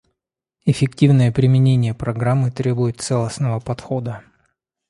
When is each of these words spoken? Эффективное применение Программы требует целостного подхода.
Эффективное 0.65 1.31
применение 1.31 1.93
Программы 1.93 2.49
требует 2.49 3.01
целостного 3.01 3.59
подхода. 3.59 4.23